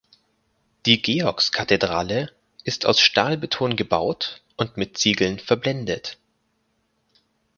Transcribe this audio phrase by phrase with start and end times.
[0.87, 2.31] Die Georgskathedrale
[2.63, 6.17] ist aus Stahlbeton gebaut und mit Ziegeln verblendet.